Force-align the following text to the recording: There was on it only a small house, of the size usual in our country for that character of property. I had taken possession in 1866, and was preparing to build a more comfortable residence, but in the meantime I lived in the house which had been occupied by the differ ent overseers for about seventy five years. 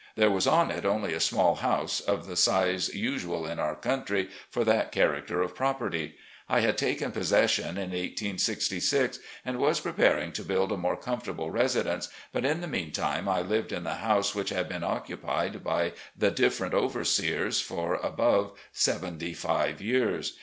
There 0.15 0.31
was 0.31 0.47
on 0.47 0.71
it 0.71 0.83
only 0.83 1.13
a 1.13 1.19
small 1.19 1.53
house, 1.57 1.99
of 1.99 2.25
the 2.25 2.35
size 2.35 2.89
usual 2.91 3.45
in 3.45 3.59
our 3.59 3.75
country 3.75 4.29
for 4.49 4.63
that 4.63 4.91
character 4.91 5.43
of 5.43 5.53
property. 5.53 6.15
I 6.49 6.61
had 6.61 6.75
taken 6.75 7.11
possession 7.11 7.77
in 7.77 7.91
1866, 7.91 9.19
and 9.45 9.59
was 9.59 9.79
preparing 9.79 10.31
to 10.31 10.43
build 10.43 10.71
a 10.71 10.75
more 10.75 10.97
comfortable 10.97 11.51
residence, 11.51 12.09
but 12.33 12.45
in 12.45 12.61
the 12.61 12.67
meantime 12.67 13.29
I 13.29 13.41
lived 13.43 13.71
in 13.71 13.83
the 13.83 13.93
house 14.01 14.33
which 14.33 14.49
had 14.49 14.67
been 14.67 14.83
occupied 14.83 15.63
by 15.63 15.93
the 16.17 16.31
differ 16.31 16.65
ent 16.65 16.73
overseers 16.73 17.61
for 17.61 17.93
about 17.97 18.57
seventy 18.71 19.35
five 19.35 19.81
years. 19.83 20.35